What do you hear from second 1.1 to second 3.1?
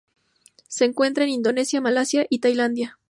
en Indonesia, Malasia y Tailandia.